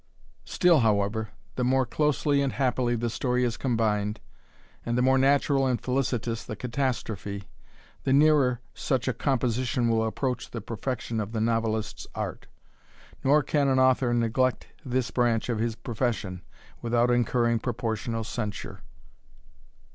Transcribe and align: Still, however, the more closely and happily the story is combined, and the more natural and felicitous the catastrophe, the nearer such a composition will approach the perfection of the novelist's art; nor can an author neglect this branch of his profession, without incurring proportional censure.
Still, 0.45 0.79
however, 0.79 1.29
the 1.57 1.63
more 1.63 1.85
closely 1.85 2.41
and 2.41 2.53
happily 2.53 2.95
the 2.95 3.07
story 3.07 3.43
is 3.43 3.55
combined, 3.55 4.19
and 4.83 4.97
the 4.97 5.03
more 5.03 5.19
natural 5.19 5.67
and 5.67 5.79
felicitous 5.79 6.43
the 6.43 6.55
catastrophe, 6.55 7.43
the 8.03 8.11
nearer 8.11 8.61
such 8.73 9.07
a 9.07 9.13
composition 9.13 9.89
will 9.89 10.03
approach 10.07 10.49
the 10.49 10.59
perfection 10.59 11.19
of 11.19 11.33
the 11.33 11.39
novelist's 11.39 12.07
art; 12.15 12.47
nor 13.23 13.43
can 13.43 13.67
an 13.67 13.77
author 13.77 14.11
neglect 14.11 14.65
this 14.83 15.11
branch 15.11 15.49
of 15.49 15.59
his 15.59 15.75
profession, 15.75 16.41
without 16.81 17.11
incurring 17.11 17.59
proportional 17.59 18.23
censure. 18.23 18.81